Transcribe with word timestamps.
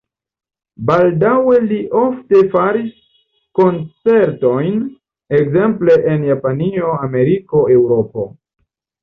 Baldaŭe 0.89 1.59
li 1.65 1.77
ofte 1.99 2.41
faris 2.53 2.87
koncertojn, 3.59 4.81
ekzemple 5.41 5.99
en 6.15 6.27
Japanio, 6.31 6.91
Ameriko, 7.05 7.63
Eŭropo. 7.79 8.27